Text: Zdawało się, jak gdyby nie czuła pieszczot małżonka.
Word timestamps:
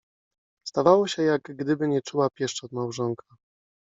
Zdawało 0.67 1.07
się, 1.07 1.21
jak 1.23 1.41
gdyby 1.41 1.87
nie 1.87 2.01
czuła 2.01 2.29
pieszczot 2.29 2.71
małżonka. 2.71 3.25